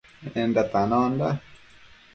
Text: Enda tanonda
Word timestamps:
Enda 0.41 0.63
tanonda 0.71 1.29